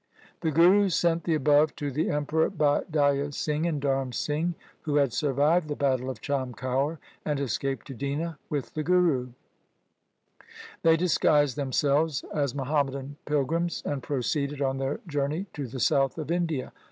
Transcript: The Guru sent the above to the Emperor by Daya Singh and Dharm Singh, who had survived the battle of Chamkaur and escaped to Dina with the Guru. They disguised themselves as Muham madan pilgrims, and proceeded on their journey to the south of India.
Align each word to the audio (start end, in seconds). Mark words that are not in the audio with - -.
The 0.39 0.49
Guru 0.49 0.89
sent 0.89 1.25
the 1.25 1.35
above 1.35 1.75
to 1.75 1.91
the 1.91 2.09
Emperor 2.09 2.49
by 2.49 2.81
Daya 2.91 3.31
Singh 3.31 3.67
and 3.67 3.79
Dharm 3.79 4.11
Singh, 4.15 4.55
who 4.81 4.95
had 4.95 5.13
survived 5.13 5.67
the 5.67 5.75
battle 5.75 6.09
of 6.09 6.21
Chamkaur 6.21 6.97
and 7.23 7.39
escaped 7.39 7.85
to 7.85 7.93
Dina 7.93 8.39
with 8.49 8.73
the 8.73 8.81
Guru. 8.81 9.29
They 10.81 10.97
disguised 10.97 11.55
themselves 11.55 12.25
as 12.33 12.55
Muham 12.55 12.87
madan 12.87 13.17
pilgrims, 13.25 13.83
and 13.85 14.01
proceeded 14.01 14.59
on 14.59 14.79
their 14.79 15.01
journey 15.07 15.45
to 15.53 15.67
the 15.67 15.79
south 15.79 16.17
of 16.17 16.31
India. 16.31 16.73